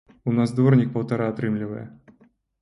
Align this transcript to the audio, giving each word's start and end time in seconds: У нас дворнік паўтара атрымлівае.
У 0.29 0.31
нас 0.37 0.53
дворнік 0.59 0.89
паўтара 0.95 1.29
атрымлівае. 1.33 1.85